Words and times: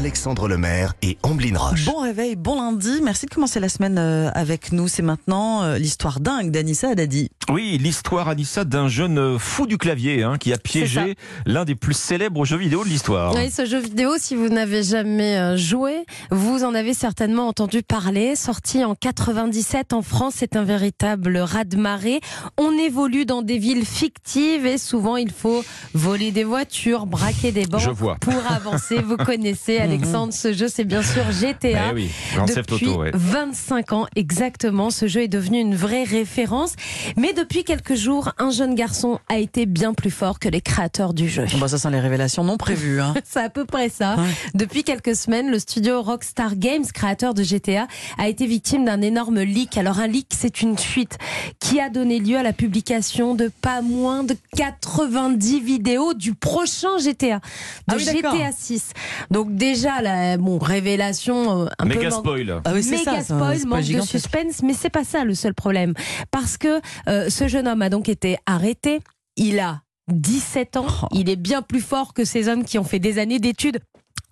Alexandre 0.00 0.48
Lemaire 0.48 0.94
et 1.02 1.18
Amblin 1.22 1.58
Roche. 1.58 1.84
Bon 1.84 2.00
réveil, 2.00 2.34
bon 2.34 2.56
lundi. 2.56 3.02
Merci 3.02 3.26
de 3.26 3.30
commencer 3.30 3.60
la 3.60 3.68
semaine 3.68 3.98
euh, 3.98 4.30
avec 4.32 4.72
nous. 4.72 4.88
C'est 4.88 5.02
maintenant 5.02 5.62
euh, 5.62 5.76
l'histoire 5.76 6.20
dingue 6.20 6.50
d'Anissa 6.50 6.88
Haddadi. 6.88 7.30
Oui, 7.50 7.78
l'histoire, 7.82 8.28
Anissa, 8.28 8.64
d'un 8.64 8.86
jeune 8.88 9.38
fou 9.38 9.66
du 9.66 9.76
clavier 9.76 10.22
hein, 10.22 10.38
qui 10.38 10.52
a 10.52 10.58
piégé 10.58 11.16
l'un 11.46 11.64
des 11.64 11.74
plus 11.74 11.94
célèbres 11.96 12.44
jeux 12.44 12.56
vidéo 12.56 12.84
de 12.84 12.88
l'histoire. 12.88 13.34
Oui, 13.34 13.50
ce 13.50 13.66
jeu 13.66 13.80
vidéo, 13.80 14.12
si 14.18 14.36
vous 14.36 14.48
n'avez 14.48 14.82
jamais 14.84 15.36
euh, 15.36 15.56
joué, 15.56 16.04
vous 16.30 16.62
en 16.62 16.74
avez 16.74 16.94
certainement 16.94 17.48
entendu 17.48 17.82
parler. 17.82 18.36
Sorti 18.36 18.84
en 18.84 18.94
97 18.94 19.92
en 19.92 20.02
France, 20.02 20.34
c'est 20.36 20.54
un 20.54 20.62
véritable 20.62 21.38
raz-de-marée. 21.38 22.20
On 22.56 22.70
évolue 22.72 23.26
dans 23.26 23.42
des 23.42 23.58
villes 23.58 23.84
fictives 23.84 24.64
et 24.64 24.78
souvent 24.78 25.16
il 25.16 25.32
faut 25.32 25.64
voler 25.92 26.30
des 26.30 26.44
voitures, 26.44 27.06
braquer 27.06 27.50
des 27.50 27.66
banques 27.66 27.80
Je 27.80 27.90
vois. 27.90 28.16
pour 28.20 28.40
avancer. 28.50 29.02
Vous 29.02 29.16
connaissez, 29.16 29.78
Alexandre, 29.80 30.32
ce 30.32 30.52
jeu, 30.52 30.68
c'est 30.68 30.84
bien 30.84 31.02
sûr 31.02 31.24
GTA. 31.32 31.90
Eh 31.90 31.94
oui, 31.94 32.10
Grand 32.36 32.44
Theft 32.46 32.70
Depuis 32.70 32.86
Auto, 32.86 33.00
ouais. 33.00 33.10
25 33.14 33.92
ans 33.92 34.06
exactement, 34.14 34.90
ce 34.90 35.08
jeu 35.08 35.22
est 35.22 35.28
devenu 35.28 35.58
une 35.58 35.74
vraie 35.74 36.04
référence. 36.04 36.74
Mais 37.16 37.32
depuis 37.40 37.64
quelques 37.64 37.94
jours, 37.94 38.32
un 38.38 38.50
jeune 38.50 38.74
garçon 38.74 39.18
a 39.30 39.38
été 39.38 39.64
bien 39.64 39.94
plus 39.94 40.10
fort 40.10 40.38
que 40.38 40.48
les 40.48 40.60
créateurs 40.60 41.14
du 41.14 41.26
jeu. 41.26 41.46
Bon, 41.52 41.58
bah, 41.58 41.68
ça 41.68 41.78
sont 41.78 41.88
les 41.88 41.98
révélations 41.98 42.44
non 42.44 42.58
prévues. 42.58 43.00
Hein. 43.00 43.14
C'est 43.24 43.40
à 43.40 43.48
peu 43.48 43.64
près 43.64 43.88
ça. 43.88 44.16
Ouais. 44.16 44.28
Depuis 44.54 44.84
quelques 44.84 45.16
semaines, 45.16 45.50
le 45.50 45.58
studio 45.58 46.02
Rockstar 46.02 46.56
Games, 46.56 46.84
créateur 46.92 47.32
de 47.32 47.42
GTA, 47.42 47.86
a 48.18 48.28
été 48.28 48.46
victime 48.46 48.84
d'un 48.84 49.00
énorme 49.00 49.40
leak. 49.40 49.78
Alors 49.78 50.00
un 50.00 50.06
leak, 50.06 50.26
c'est 50.38 50.60
une 50.60 50.76
fuite 50.76 51.16
qui 51.60 51.80
a 51.80 51.88
donné 51.88 52.18
lieu 52.18 52.36
à 52.36 52.42
la 52.42 52.52
publication 52.52 53.34
de 53.34 53.50
pas 53.62 53.80
moins 53.80 54.22
de 54.22 54.36
90 54.56 55.60
vidéos 55.60 56.12
du 56.14 56.34
prochain 56.34 56.98
GTA, 56.98 57.36
de 57.36 57.40
Ah 57.88 57.94
oui. 57.96 58.04
GTA 58.04 58.50
6. 58.56 58.90
Donc 59.30 59.54
déjà, 59.54 60.02
la 60.02 60.36
bon, 60.36 60.58
révélation 60.58 61.62
euh, 61.62 61.66
un 61.78 61.84
peu 61.86 61.94
Méga 61.94 62.10
man- 62.10 62.18
spoil. 62.18 62.60
Ah 62.64 62.72
oui, 62.74 62.82
c'est 62.82 62.98
ça. 62.98 63.22
spoil, 63.22 63.58
manque 63.66 63.84
de 63.86 64.00
suspense, 64.02 64.62
mais 64.62 64.74
c'est 64.74 64.90
pas 64.90 65.04
ça 65.04 65.24
le 65.24 65.34
seul 65.34 65.54
problème. 65.54 65.94
Parce 66.30 66.56
que 66.58 66.80
euh, 67.08 67.19
ce 67.28 67.48
jeune 67.48 67.68
homme 67.68 67.82
a 67.82 67.90
donc 67.90 68.08
été 68.08 68.38
arrêté. 68.46 69.00
Il 69.36 69.58
a 69.58 69.82
17 70.08 70.76
ans. 70.76 70.86
Oh. 71.02 71.06
Il 71.12 71.28
est 71.28 71.36
bien 71.36 71.62
plus 71.62 71.80
fort 71.80 72.14
que 72.14 72.24
ces 72.24 72.48
hommes 72.48 72.64
qui 72.64 72.78
ont 72.78 72.84
fait 72.84 72.98
des 72.98 73.18
années 73.18 73.38
d'études 73.38 73.80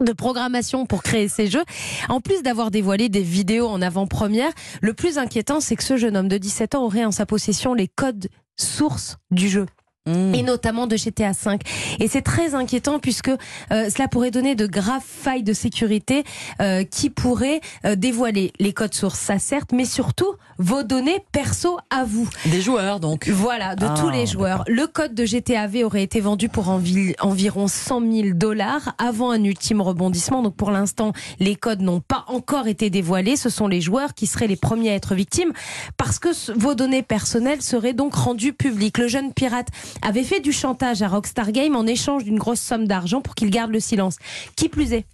de 0.00 0.12
programmation 0.12 0.86
pour 0.86 1.02
créer 1.02 1.28
ces 1.28 1.48
jeux. 1.48 1.64
En 2.08 2.20
plus 2.20 2.42
d'avoir 2.42 2.70
dévoilé 2.70 3.08
des 3.08 3.22
vidéos 3.22 3.66
en 3.66 3.82
avant-première, 3.82 4.52
le 4.80 4.94
plus 4.94 5.18
inquiétant, 5.18 5.60
c'est 5.60 5.76
que 5.76 5.82
ce 5.82 5.96
jeune 5.96 6.16
homme 6.16 6.28
de 6.28 6.38
17 6.38 6.76
ans 6.76 6.84
aurait 6.84 7.04
en 7.04 7.10
sa 7.10 7.26
possession 7.26 7.74
les 7.74 7.88
codes 7.88 8.28
sources 8.56 9.18
du 9.30 9.48
jeu 9.48 9.66
Mmh. 10.06 10.34
et 10.34 10.42
notamment 10.42 10.86
de 10.86 10.96
GTA 10.96 11.32
V. 11.32 11.58
Et 12.00 12.08
c'est 12.08 12.22
très 12.22 12.54
inquiétant 12.54 12.98
puisque 12.98 13.28
euh, 13.28 13.90
cela 13.90 14.08
pourrait 14.08 14.30
donner 14.30 14.54
de 14.54 14.66
graves 14.66 15.02
failles 15.06 15.42
de 15.42 15.52
sécurité 15.52 16.24
euh, 16.62 16.82
qui 16.84 17.10
pourraient 17.10 17.60
euh, 17.84 17.94
dévoiler 17.94 18.52
les 18.58 18.72
codes 18.72 18.94
sources, 18.94 19.18
ça 19.18 19.38
certes, 19.38 19.72
mais 19.72 19.84
surtout 19.84 20.32
vos 20.56 20.82
données 20.82 21.18
perso 21.30 21.78
à 21.90 22.04
vous. 22.04 22.26
Des 22.46 22.62
joueurs, 22.62 23.00
donc. 23.00 23.28
Voilà, 23.28 23.76
de 23.76 23.84
Ah, 23.84 23.94
tous 24.00 24.08
les 24.08 24.24
joueurs. 24.26 24.64
Le 24.66 24.86
code 24.86 25.14
de 25.14 25.26
GTA 25.26 25.66
V 25.66 25.84
aurait 25.84 26.04
été 26.04 26.20
vendu 26.20 26.48
pour 26.48 26.70
envi- 26.70 27.14
environ 27.20 27.68
100 27.68 28.00
000 28.00 28.28
dollars 28.32 28.94
avant 28.96 29.30
un 29.30 29.44
ultime 29.44 29.82
rebondissement. 29.82 30.42
Donc 30.42 30.56
pour 30.56 30.70
l'instant, 30.70 31.12
les 31.38 31.54
codes 31.54 31.82
n'ont 31.82 32.00
pas 32.00 32.24
encore 32.28 32.66
été 32.66 32.88
dévoilés. 32.88 33.36
Ce 33.36 33.50
sont 33.50 33.68
les 33.68 33.82
joueurs 33.82 34.14
qui 34.14 34.26
seraient 34.26 34.46
les 34.46 34.56
premiers 34.56 34.90
à 34.90 34.94
être 34.94 35.14
victimes 35.14 35.52
parce 35.98 36.18
que 36.18 36.28
vos 36.58 36.74
données 36.74 37.02
personnelles 37.02 37.60
seraient 37.60 37.92
donc 37.92 38.14
rendues 38.14 38.54
publiques. 38.54 38.96
Le 38.96 39.08
jeune 39.08 39.34
pirate 39.34 39.68
avait 40.02 40.24
fait 40.24 40.40
du 40.40 40.52
chantage 40.52 41.02
à 41.02 41.08
Rockstar 41.08 41.52
Games 41.52 41.76
en 41.76 41.86
échange 41.86 42.24
d'une 42.24 42.38
grosse 42.38 42.60
somme 42.60 42.86
d'argent 42.86 43.20
pour 43.20 43.34
qu'il 43.34 43.50
garde 43.50 43.70
le 43.70 43.80
silence. 43.80 44.16
Qui 44.56 44.68
plus 44.68 44.92
est, 44.92 45.04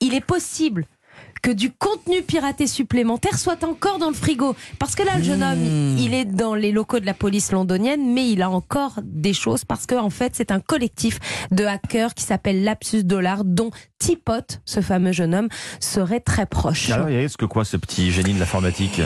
il 0.00 0.14
est 0.14 0.24
possible 0.24 0.86
que 1.42 1.50
du 1.50 1.72
contenu 1.72 2.22
piraté 2.22 2.68
supplémentaire 2.68 3.36
soit 3.36 3.64
encore 3.64 3.98
dans 3.98 4.08
le 4.08 4.14
frigo. 4.14 4.54
Parce 4.78 4.94
que 4.94 5.02
là, 5.02 5.18
le 5.18 5.24
jeune 5.24 5.42
homme, 5.42 5.98
il 5.98 6.14
est 6.14 6.24
dans 6.24 6.54
les 6.54 6.70
locaux 6.70 7.00
de 7.00 7.06
la 7.06 7.14
police 7.14 7.50
londonienne, 7.50 8.12
mais 8.14 8.30
il 8.30 8.42
a 8.42 8.50
encore 8.50 9.00
des 9.02 9.32
choses 9.32 9.64
parce 9.64 9.86
que, 9.86 9.96
en 9.96 10.10
fait, 10.10 10.34
c'est 10.36 10.52
un 10.52 10.60
collectif 10.60 11.18
de 11.50 11.64
hackers 11.64 12.14
qui 12.14 12.22
s'appelle 12.22 12.62
Lapsus 12.62 13.02
Dollar, 13.02 13.44
dont 13.44 13.72
Tipot, 13.98 14.58
ce 14.64 14.80
fameux 14.80 15.12
jeune 15.12 15.34
homme, 15.34 15.48
serait 15.80 16.20
très 16.20 16.46
proche. 16.46 16.90
Alors, 16.90 17.10
il 17.10 17.16
est-ce 17.16 17.36
que 17.36 17.44
quoi, 17.44 17.64
ce 17.64 17.76
petit 17.76 18.12
génie 18.12 18.34
de 18.34 18.38
l'informatique? 18.38 19.00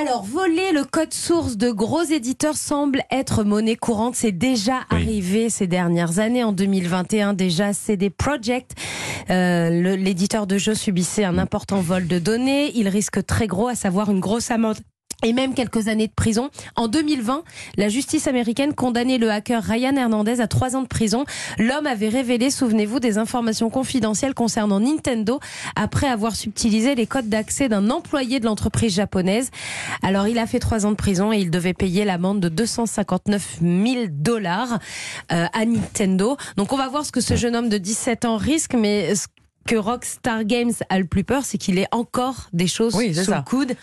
Alors, 0.00 0.24
voler 0.24 0.72
le 0.72 0.84
code 0.84 1.12
source 1.12 1.56
de 1.56 1.70
gros 1.70 2.02
éditeurs 2.02 2.56
semble 2.56 3.02
être 3.10 3.44
monnaie 3.44 3.76
courante. 3.76 4.14
C'est 4.16 4.32
déjà 4.32 4.80
Oui. 4.90 4.96
arrivé 5.02 5.50
ces 5.50 5.66
dernières 5.66 6.18
années. 6.18 6.44
En 6.44 6.52
2021, 6.52 7.34
déjà, 7.34 7.72
CD 7.74 8.08
Projekt, 8.08 8.72
euh, 9.30 9.68
l'éditeur 9.96 10.46
de 10.46 10.56
jeux, 10.56 10.74
subissait 10.74 11.24
un 11.24 11.36
important 11.36 11.80
vol 11.80 12.06
de 12.06 12.18
données. 12.18 12.72
Il 12.74 12.88
risque 12.88 13.24
très 13.26 13.46
gros, 13.46 13.68
à 13.68 13.74
savoir 13.74 14.10
une 14.10 14.20
grosse 14.20 14.50
amende. 14.50 14.78
Et 15.24 15.32
même 15.32 15.54
quelques 15.54 15.86
années 15.88 16.08
de 16.08 16.12
prison. 16.12 16.50
En 16.74 16.88
2020, 16.88 17.44
la 17.76 17.88
justice 17.88 18.26
américaine 18.26 18.74
condamnait 18.74 19.18
le 19.18 19.30
hacker 19.30 19.62
Ryan 19.62 19.94
Hernandez 19.96 20.40
à 20.40 20.48
trois 20.48 20.74
ans 20.74 20.82
de 20.82 20.88
prison. 20.88 21.24
L'homme 21.58 21.86
avait 21.86 22.08
révélé, 22.08 22.50
souvenez-vous, 22.50 22.98
des 22.98 23.18
informations 23.18 23.70
confidentielles 23.70 24.34
concernant 24.34 24.80
Nintendo 24.80 25.38
après 25.76 26.08
avoir 26.08 26.34
subtilisé 26.34 26.96
les 26.96 27.06
codes 27.06 27.28
d'accès 27.28 27.68
d'un 27.68 27.88
employé 27.90 28.40
de 28.40 28.46
l'entreprise 28.46 28.94
japonaise. 28.94 29.50
Alors, 30.02 30.26
il 30.26 30.38
a 30.38 30.46
fait 30.46 30.58
trois 30.58 30.86
ans 30.86 30.90
de 30.90 30.96
prison 30.96 31.32
et 31.32 31.38
il 31.38 31.50
devait 31.52 31.74
payer 31.74 32.04
l'amende 32.04 32.40
de 32.40 32.48
259 32.48 33.58
000 33.62 34.06
dollars 34.10 34.80
euh, 35.30 35.46
à 35.52 35.64
Nintendo. 35.64 36.36
Donc, 36.56 36.72
on 36.72 36.76
va 36.76 36.88
voir 36.88 37.04
ce 37.06 37.12
que 37.12 37.20
ce 37.20 37.36
jeune 37.36 37.54
homme 37.54 37.68
de 37.68 37.78
17 37.78 38.24
ans 38.24 38.36
risque, 38.36 38.74
mais 38.74 39.14
ce 39.14 39.26
que 39.68 39.76
Rockstar 39.76 40.44
Games 40.44 40.72
a 40.88 40.98
le 40.98 41.04
plus 41.04 41.22
peur, 41.22 41.44
c'est 41.44 41.58
qu'il 41.58 41.78
ait 41.78 41.86
encore 41.92 42.48
des 42.52 42.66
choses 42.66 42.96
Oui, 42.96 43.14
sous 43.14 43.24
ça. 43.30 43.36
le 43.36 43.42
coude 43.44 43.76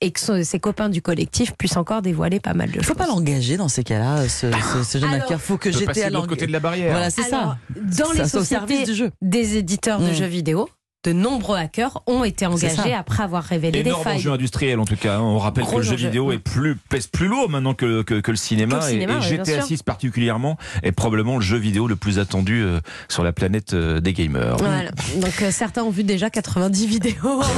et 0.00 0.10
que 0.12 0.20
son- 0.20 0.42
ses 0.44 0.60
copains 0.60 0.88
du 0.88 1.02
collectif 1.02 1.52
puissent 1.58 1.76
encore 1.76 2.02
dévoiler 2.02 2.38
pas 2.40 2.54
mal 2.54 2.70
de 2.70 2.76
Il 2.76 2.84
faut 2.84 2.88
choses. 2.94 2.96
pas 2.96 3.06
l'engager 3.06 3.56
dans 3.56 3.68
ces 3.68 3.82
cas-là, 3.82 4.28
ce, 4.28 4.46
ce, 4.52 4.82
ce 4.84 4.98
jeune 4.98 5.12
hacker. 5.12 5.40
faut 5.40 5.56
que 5.58 5.70
j'étais 5.72 6.04
à 6.04 6.08
de 6.10 6.14
l'autre 6.14 6.28
côté 6.28 6.46
de 6.46 6.52
la 6.52 6.60
barrière. 6.60 6.92
Voilà, 6.92 7.10
c'est 7.10 7.22
ça. 7.22 7.58
Dans 7.76 8.12
les 8.12 8.18
Ça, 8.20 8.28
sociétés 8.28 8.84
du 8.84 8.94
jeu. 8.94 9.10
des 9.22 9.56
éditeurs 9.56 10.00
de 10.00 10.10
Mm. 10.10 10.14
jeux 10.14 10.26
vidéo, 10.26 10.68
de 11.08 11.12
nombreux 11.12 11.56
hackers 11.56 12.02
ont 12.06 12.24
été 12.24 12.44
engagés 12.46 12.92
après 12.94 13.22
avoir 13.22 13.42
révélé 13.44 13.82
des 13.82 13.88
Énorme 13.90 14.04
failles. 14.04 14.16
enjeu 14.16 14.32
industriel 14.32 14.78
en 14.80 14.84
tout 14.84 14.96
cas. 14.96 15.16
hein. 15.16 15.20
On 15.22 15.38
rappelle 15.38 15.64
Gros 15.64 15.72
que 15.74 15.76
le 15.78 15.82
jeu 15.84 15.96
vidéo 15.96 16.32
est 16.32 16.38
plus, 16.38 16.76
pèse 16.76 17.06
plus 17.06 17.28
lourd 17.28 17.48
maintenant 17.48 17.74
que, 17.74 18.02
que, 18.02 18.20
que 18.20 18.30
le 18.30 18.36
cinéma. 18.36 18.76
Que 18.78 18.84
le 18.84 18.88
et- 18.88 18.92
cinéma, 18.92 19.12
et, 19.14 19.16
oui, 19.16 19.20
bien 19.36 19.44
GTA 19.44 19.54
sûr. 19.60 19.64
6 19.66 19.82
particulièrement 19.82 20.56
est 20.82 20.92
probablement 20.92 21.36
le 21.36 21.42
jeu 21.42 21.56
vidéo 21.56 21.86
le 21.88 21.96
plus 21.96 22.18
attendu 22.18 22.62
euh, 22.62 22.80
sur 23.08 23.22
la 23.24 23.32
planète 23.32 23.72
euh, 23.74 24.00
des 24.00 24.12
gamers. 24.12 24.56
Voilà. 24.58 24.90
Donc 25.16 25.42
euh, 25.42 25.50
certains 25.50 25.82
ont 25.82 25.90
vu 25.90 26.04
déjà 26.04 26.30
90 26.30 26.86
vidéos. 26.86 27.42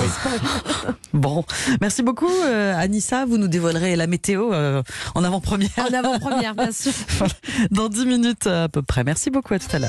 Bon, 1.12 1.44
merci 1.80 2.02
beaucoup 2.04 2.28
euh, 2.46 2.72
Anissa. 2.76 3.24
Vous 3.26 3.36
nous 3.36 3.48
dévoilerez 3.48 3.96
la 3.96 4.06
météo 4.06 4.52
euh, 4.52 4.80
en 5.16 5.24
avant-première 5.24 5.68
En 5.78 5.92
avant-première, 5.92 6.54
bien 6.54 6.70
sûr. 6.70 6.92
dans 7.72 7.88
10 7.88 8.06
minutes 8.06 8.46
à 8.46 8.68
peu 8.68 8.80
près. 8.82 9.02
Merci 9.02 9.30
beaucoup, 9.30 9.54
à 9.54 9.58
tout 9.58 9.66
à 9.74 9.78
l'heure. 9.80 9.88